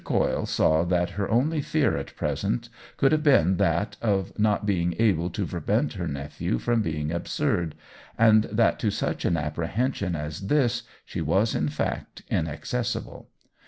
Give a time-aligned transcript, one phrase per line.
[0.03, 4.95] Coyle saw that her only fear at present could have been that of not being
[4.97, 7.75] able to prevent her nephew from being absurd,
[8.17, 13.27] and that to such an apprehension as this she was in fact inaccessible.